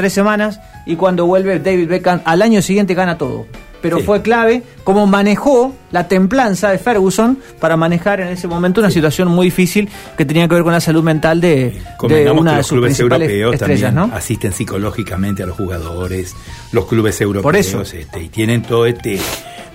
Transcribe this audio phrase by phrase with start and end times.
[0.00, 3.46] tres semanas y cuando vuelve David Beckham al año siguiente gana todo.
[3.82, 8.90] Pero fue clave cómo manejó la templanza de Ferguson para manejar en ese momento una
[8.90, 12.62] situación muy difícil que tenía que ver con la salud mental de, de una de
[12.62, 14.10] sus principales estrellas, ¿no?
[14.12, 16.34] asisten psicológicamente a los jugadores,
[16.72, 17.82] los clubes europeos, Por eso.
[17.82, 19.18] Este, y tienen todo este,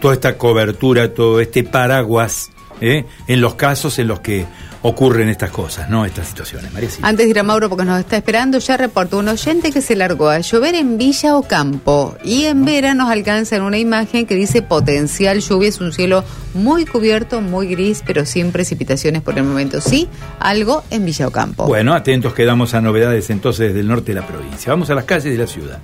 [0.00, 2.50] toda esta cobertura, todo este paraguas
[2.80, 3.04] ¿eh?
[3.28, 4.46] en los casos en los que
[4.82, 6.04] ocurren estas cosas, ¿no?
[6.04, 9.28] Estas situaciones, María Antes de ir a Mauro, porque nos está esperando, ya reportó un
[9.28, 12.16] oyente que se largó a llover en Villa Ocampo.
[12.24, 15.68] Y en Vera nos alcanza en una imagen que dice potencial lluvia.
[15.68, 16.24] Es un cielo
[16.54, 19.80] muy cubierto, muy gris, pero sin precipitaciones por el momento.
[19.80, 21.66] Sí, algo en Villa Ocampo.
[21.66, 24.72] Bueno, atentos quedamos a novedades entonces desde el norte de la provincia.
[24.72, 25.78] Vamos a las calles de la ciudad.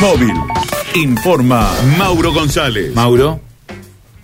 [0.00, 0.34] Móvil.
[0.94, 2.94] Informa Mauro González.
[2.94, 3.53] Mauro.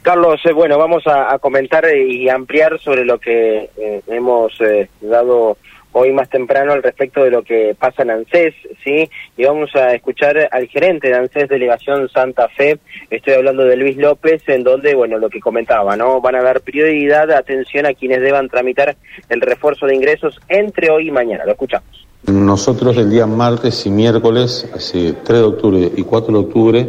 [0.03, 5.59] Carlos, eh, bueno, vamos a, comentar y ampliar sobre lo que eh, hemos eh, dado
[5.93, 9.11] hoy más temprano al respecto de lo que pasa en ANSES, ¿sí?
[9.37, 12.79] Y vamos a escuchar al gerente de ANSES Delegación Santa Fe,
[13.11, 16.21] estoy hablando de Luis López, en donde, bueno, lo que comentaba, ¿no?
[16.21, 18.97] Van a dar prioridad, atención a quienes deban tramitar
[19.29, 21.45] el refuerzo de ingresos entre hoy y mañana.
[21.45, 22.07] Lo escuchamos.
[22.27, 26.89] Nosotros el día martes y miércoles, así 3 de octubre y 4 de octubre,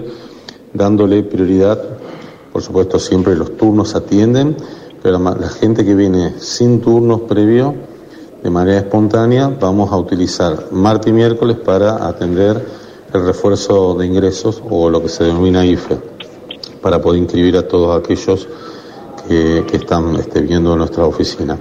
[0.74, 1.80] dándole prioridad
[2.52, 4.58] por supuesto, siempre los turnos atienden,
[5.02, 7.74] pero la gente que viene sin turnos previo,
[8.44, 12.66] de manera espontánea, vamos a utilizar martes y miércoles para atender
[13.14, 15.98] el refuerzo de ingresos o lo que se denomina IFE,
[16.82, 18.48] para poder inscribir a todos aquellos
[19.28, 21.58] que, que están este, viendo nuestra oficina.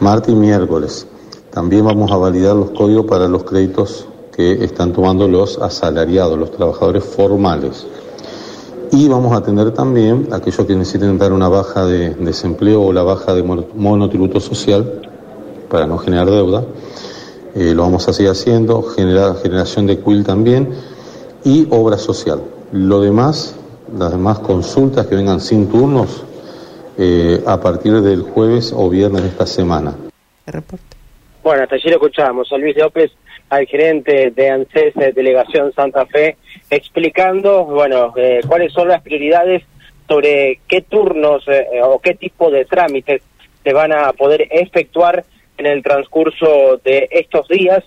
[0.00, 1.06] Martes y miércoles.
[1.50, 6.52] También vamos a validar los códigos para los créditos que están tomando los asalariados, los
[6.52, 7.86] trabajadores formales.
[8.92, 12.92] Y vamos a atender también a aquellos que necesiten dar una baja de desempleo o
[12.92, 15.02] la baja de monotributo social
[15.68, 16.64] para no generar deuda.
[17.54, 20.70] Eh, lo vamos a seguir haciendo, generar, generación de CUIL también
[21.44, 22.42] y obra social.
[22.72, 23.56] Lo demás,
[23.96, 26.24] las demás consultas que vengan sin turnos,
[26.98, 29.94] eh, a partir del jueves o viernes de esta semana.
[31.42, 33.10] Bueno, hasta allí lo escuchábamos a Luis López,
[33.50, 36.36] al gerente de ANSES de Delegación Santa Fe,
[36.70, 39.64] explicando, bueno, eh, cuáles son las prioridades
[40.08, 43.22] sobre qué turnos eh, o qué tipo de trámites
[43.62, 45.24] se van a poder efectuar
[45.58, 47.84] en el transcurso de estos días.